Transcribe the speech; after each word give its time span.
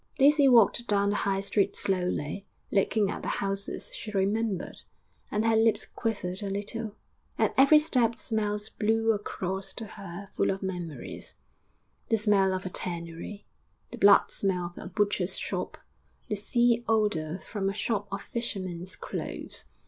XV 0.01 0.17
Daisy 0.17 0.47
walked 0.47 0.87
down 0.87 1.11
the 1.11 1.15
High 1.17 1.41
Street 1.41 1.75
slowly, 1.75 2.47
looking 2.71 3.11
at 3.11 3.21
the 3.21 3.27
houses 3.29 3.93
she 3.93 4.09
remembered, 4.09 4.81
and 5.29 5.45
her 5.45 5.55
lips 5.55 5.85
quivered 5.85 6.41
a 6.41 6.49
little; 6.49 6.95
at 7.37 7.53
every 7.55 7.77
step 7.77 8.17
smells 8.17 8.67
blew 8.67 9.11
across 9.11 9.73
to 9.73 9.85
her 9.85 10.31
full 10.35 10.49
of 10.49 10.63
memories 10.63 11.35
the 12.09 12.17
smell 12.17 12.51
of 12.51 12.65
a 12.65 12.69
tannery, 12.71 13.45
the 13.91 13.99
blood 13.99 14.31
smell 14.31 14.73
of 14.75 14.83
a 14.83 14.87
butcher's 14.87 15.37
shop, 15.37 15.77
the 16.29 16.35
sea 16.35 16.83
odour 16.87 17.37
from 17.47 17.69
a 17.69 17.73
shop 17.75 18.07
of 18.11 18.23
fishermen's 18.23 18.95
clothes.... 18.95 19.65